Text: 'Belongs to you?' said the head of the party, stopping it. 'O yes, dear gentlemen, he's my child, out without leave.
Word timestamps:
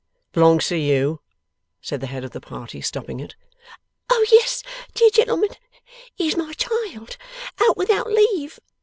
'Belongs 0.31 0.65
to 0.69 0.77
you?' 0.77 1.19
said 1.79 2.01
the 2.01 2.07
head 2.07 2.23
of 2.23 2.31
the 2.31 2.41
party, 2.41 2.81
stopping 2.81 3.19
it. 3.19 3.35
'O 4.09 4.25
yes, 4.31 4.63
dear 4.95 5.11
gentlemen, 5.11 5.49
he's 6.15 6.35
my 6.35 6.53
child, 6.53 7.17
out 7.61 7.77
without 7.77 8.07
leave. 8.11 8.59